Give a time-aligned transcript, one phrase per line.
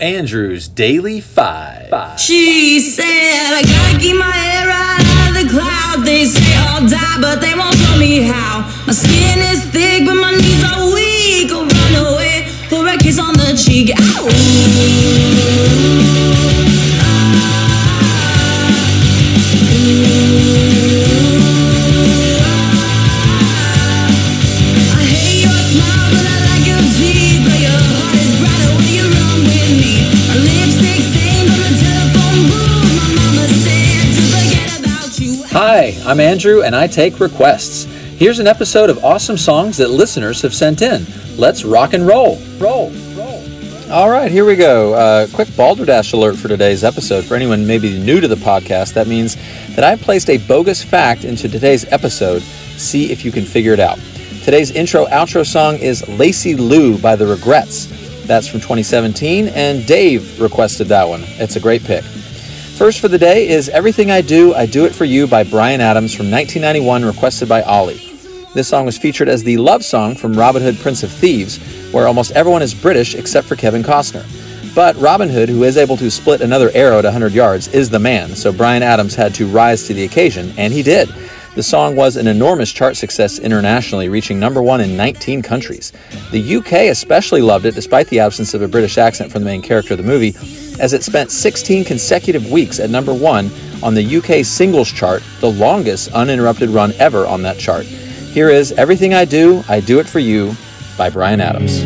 [0.00, 1.88] Andrew's Daily Five.
[1.88, 2.20] Five.
[2.20, 6.04] She said, I gotta keep my hair out of the clouds.
[6.04, 8.60] They say I'll die, but they won't tell me how.
[8.86, 11.50] My skin is thick, but my knees are weak.
[11.50, 13.90] I'll run away for a kiss on the cheek.
[13.96, 13.98] I
[36.08, 37.84] I'm Andrew, and I take requests.
[37.84, 41.04] Here's an episode of awesome songs that listeners have sent in.
[41.36, 42.38] Let's rock and roll.
[42.56, 42.90] Roll.
[43.14, 43.92] Roll.
[43.92, 44.94] All right, here we go.
[44.94, 47.26] Uh, quick balderdash alert for today's episode.
[47.26, 49.36] For anyone maybe new to the podcast, that means
[49.76, 52.40] that I placed a bogus fact into today's episode.
[52.40, 53.98] See if you can figure it out.
[54.44, 57.84] Today's intro outro song is Lacey Lou by The Regrets.
[58.26, 61.20] That's from 2017, and Dave requested that one.
[61.24, 62.02] It's a great pick.
[62.78, 65.80] First for the day is Everything I Do, I Do It For You by Bryan
[65.80, 68.00] Adams from 1991, requested by Ollie.
[68.54, 71.58] This song was featured as the love song from Robin Hood Prince of Thieves,
[71.92, 74.24] where almost everyone is British except for Kevin Costner.
[74.76, 77.98] But Robin Hood, who is able to split another arrow at 100 yards, is the
[77.98, 81.12] man, so Bryan Adams had to rise to the occasion, and he did.
[81.56, 85.92] The song was an enormous chart success internationally, reaching number one in 19 countries.
[86.30, 89.62] The UK especially loved it, despite the absence of a British accent from the main
[89.62, 90.36] character of the movie,
[90.80, 93.50] as it spent 16 consecutive weeks at number one
[93.82, 97.84] on the UK singles chart, the longest uninterrupted run ever on that chart.
[97.84, 100.54] Here is Everything I Do, I Do It For You
[100.96, 101.84] by Bryan Adams.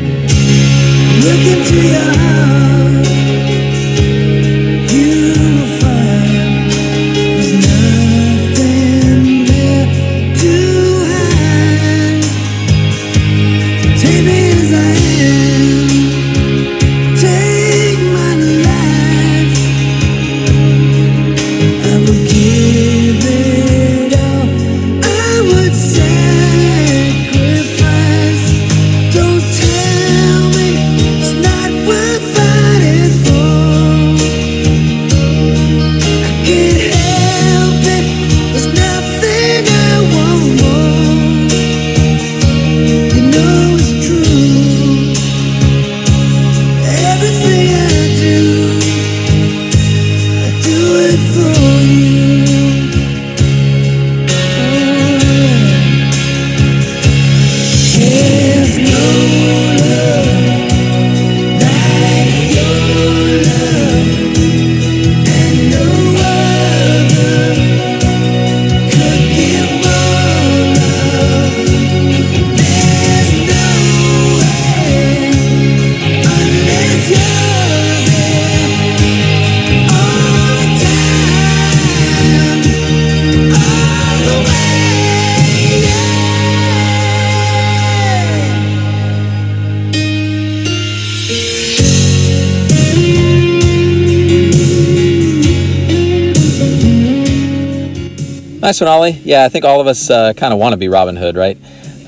[98.72, 99.20] Nice one, Ollie.
[99.22, 101.58] Yeah, I think all of us uh, kind of want to be Robin Hood, right?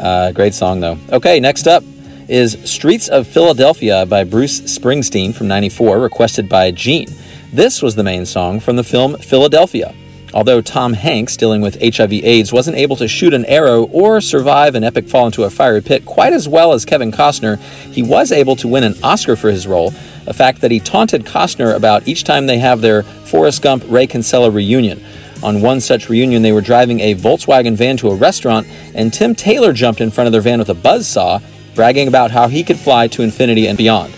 [0.01, 0.97] Uh, great song, though.
[1.13, 1.85] Okay, next up
[2.27, 7.09] is Streets of Philadelphia by Bruce Springsteen from 94, requested by Gene.
[7.53, 9.95] This was the main song from the film Philadelphia.
[10.33, 14.85] Although Tom Hanks, dealing with HIV/AIDS, wasn't able to shoot an arrow or survive an
[14.85, 17.61] epic fall into a fiery pit quite as well as Kevin Costner,
[17.93, 19.93] he was able to win an Oscar for his role,
[20.27, 24.07] a fact that he taunted Costner about each time they have their Forrest Gump Ray
[24.07, 25.05] Kinsella reunion.
[25.45, 29.35] On one such reunion, they were driving a Volkswagen van to a restaurant, and Tim
[29.35, 31.43] Taylor jumped in front of their van with a buzzsaw,
[31.75, 34.15] bragging about how he could fly to infinity and beyond.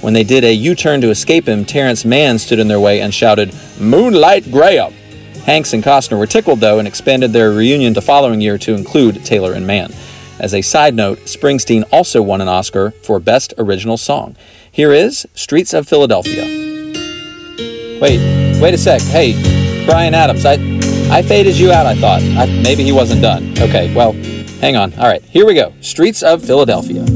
[0.00, 3.02] When they did a U turn to escape him, Terrence Mann stood in their way
[3.02, 4.94] and shouted, Moonlight Graham!
[5.44, 9.22] Hanks and Costner were tickled, though, and expanded their reunion the following year to include
[9.22, 9.92] Taylor and Mann.
[10.38, 14.34] As a side note, Springsteen also won an Oscar for Best Original Song.
[14.72, 16.44] Here is Streets of Philadelphia.
[18.00, 19.02] Wait, wait a sec.
[19.02, 19.59] Hey,
[19.90, 20.52] Bryan Adams, I,
[21.10, 22.22] I faded you out, I thought.
[22.22, 23.50] I, maybe he wasn't done.
[23.58, 24.12] Okay, well,
[24.60, 24.94] hang on.
[24.94, 25.74] All right, here we go.
[25.80, 27.00] Streets of Philadelphia.
[27.00, 27.06] I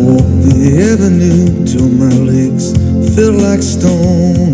[0.00, 2.72] walked the avenue till my legs
[3.14, 4.53] felt like stone.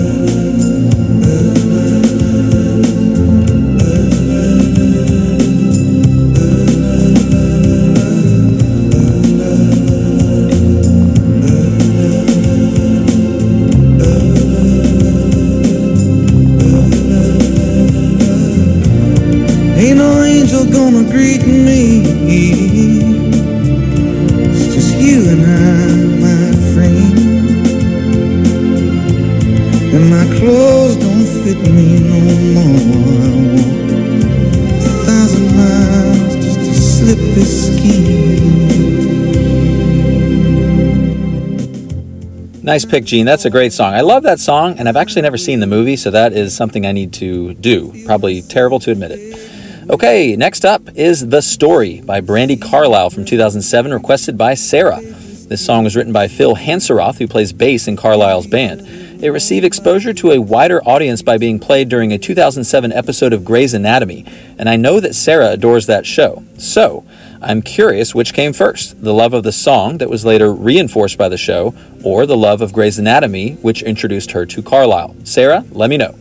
[42.63, 43.25] Nice pick, Gene.
[43.25, 43.93] That's a great song.
[43.93, 46.85] I love that song, and I've actually never seen the movie, so that is something
[46.85, 47.91] I need to do.
[48.05, 49.89] Probably terrible to admit it.
[49.89, 55.01] Okay, next up is The Story by Brandi Carlile from 2007, requested by Sarah.
[55.01, 59.10] This song was written by Phil Hanseroth, who plays bass in Carlile's band.
[59.21, 63.45] It received exposure to a wider audience by being played during a 2007 episode of
[63.45, 64.25] Grey's Anatomy,
[64.57, 66.43] and I know that Sarah adores that show.
[66.57, 67.05] So,
[67.39, 71.29] I'm curious which came first the love of the song that was later reinforced by
[71.29, 75.15] the show, or the love of Grey's Anatomy, which introduced her to Carlile.
[75.23, 76.15] Sarah, let me know.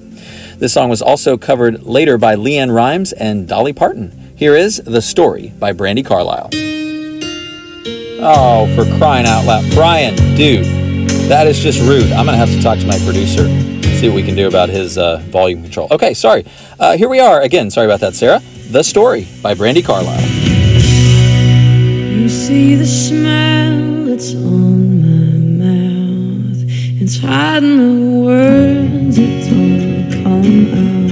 [0.59, 4.35] This song was also covered later by LeAnn Rimes and Dolly Parton.
[4.37, 6.51] Here is The Story by Brandi Carlile.
[8.23, 9.65] Oh, for crying out loud.
[9.73, 10.90] Bryan, dude,
[11.31, 12.11] that is just rude.
[12.11, 13.47] I'm going to have to talk to my producer,
[14.01, 15.87] see what we can do about his uh, volume control.
[15.93, 16.45] Okay, sorry.
[16.77, 17.71] Uh, here we are again.
[17.71, 18.43] Sorry about that, Sarah.
[18.71, 20.21] The Story by Brandi Carlile.
[22.11, 26.65] You see the smile that's on my mouth.
[27.01, 31.10] It's hiding the words that don't come out.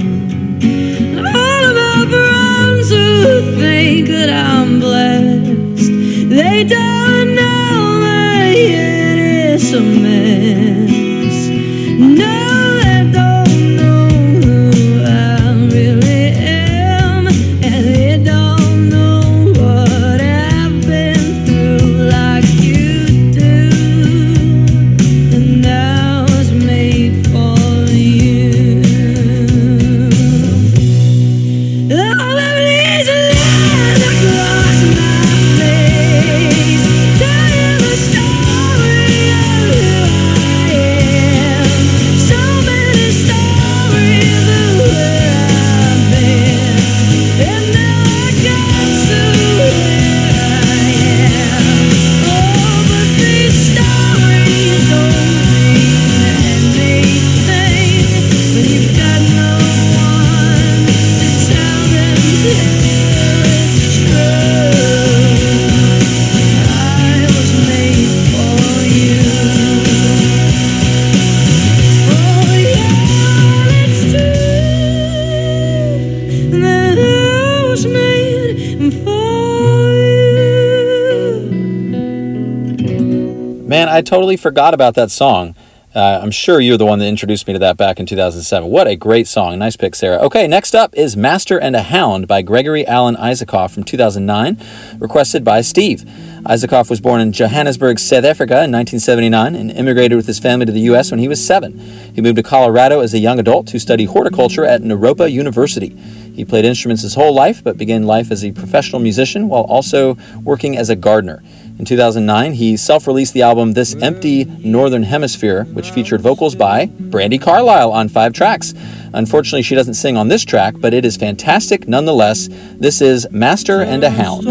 [83.79, 85.55] Man, I totally forgot about that song.
[85.95, 88.69] Uh, I'm sure you're the one that introduced me to that back in 2007.
[88.69, 89.57] What a great song.
[89.57, 90.17] Nice pick, Sarah.
[90.17, 94.57] Okay, next up is Master and a Hound by Gregory Alan Isakov from 2009,
[94.99, 96.01] requested by Steve.
[96.43, 100.73] Isakov was born in Johannesburg, South Africa in 1979 and immigrated with his family to
[100.73, 101.09] the U.S.
[101.09, 101.79] when he was seven.
[101.79, 105.97] He moved to Colorado as a young adult to study horticulture at Naropa University.
[106.33, 110.17] He played instruments his whole life, but began life as a professional musician while also
[110.43, 111.43] working as a gardener.
[111.79, 116.87] In 2009, he self released the album This Empty Northern Hemisphere, which featured vocals by
[116.87, 118.73] Brandi Carlile on five tracks.
[119.13, 122.49] Unfortunately, she doesn't sing on this track, but it is fantastic nonetheless.
[122.75, 124.45] This is Master and a Hound.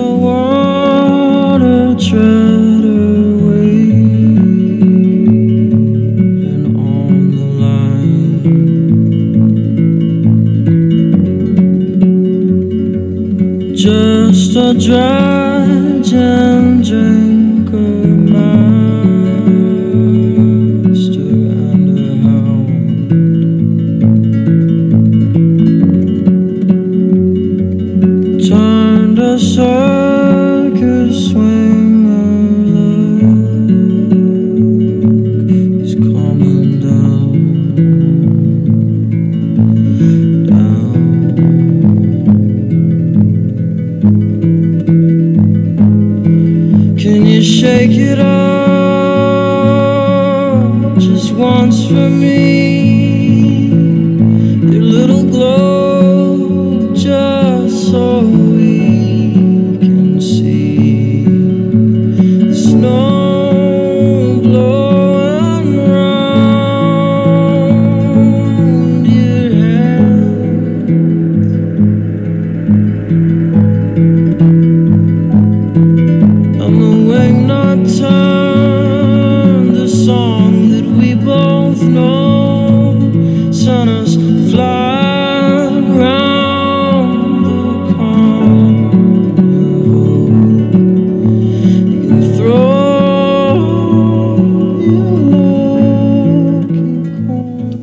[14.29, 16.13] Just a dredge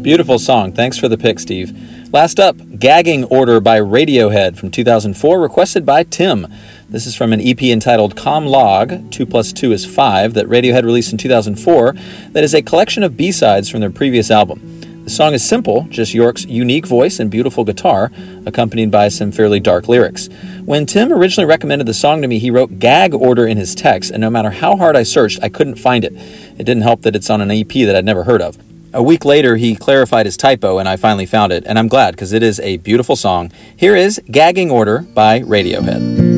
[0.05, 0.71] Beautiful song.
[0.71, 1.73] Thanks for the pick, Steve.
[2.13, 6.47] Last up, Gagging Order by Radiohead from 2004, requested by Tim.
[6.87, 10.83] This is from an EP entitled Com Lag, 2 plus 2 is 5, that Radiohead
[10.83, 11.95] released in 2004,
[12.29, 14.84] that is a collection of B sides from their previous album.
[15.05, 18.11] The song is simple, just Yorke's unique voice and beautiful guitar,
[18.47, 20.29] accompanied by some fairly dark lyrics.
[20.65, 24.09] When Tim originally recommended the song to me, he wrote gag order in his text,
[24.09, 26.13] and no matter how hard I searched, I couldn't find it.
[26.57, 28.57] It didn't help that it's on an EP that I'd never heard of.
[28.93, 32.15] A week later, he clarified his typo, and I finally found it, and I'm glad
[32.15, 33.51] because it is a beautiful song.
[33.77, 36.34] Here is Gagging Order by Radiohead.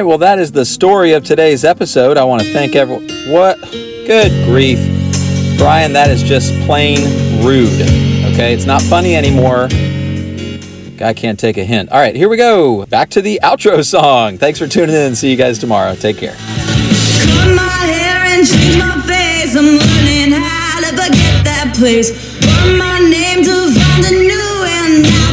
[0.00, 2.16] Right, well, that is the story of today's episode.
[2.16, 3.06] I want to thank everyone.
[3.28, 3.60] What?
[3.60, 4.78] Good grief.
[5.58, 7.00] Bryan, that is just plain
[7.44, 7.68] rude.
[8.32, 9.68] Okay, it's not funny anymore.
[10.96, 11.90] Guy can't take a hint.
[11.90, 12.86] All right, here we go.
[12.86, 14.38] Back to the outro song.
[14.38, 15.14] Thanks for tuning in.
[15.14, 15.94] See you guys tomorrow.
[15.94, 16.34] Take care.
[21.74, 22.10] Place.
[22.40, 25.29] Burn my name to find a new and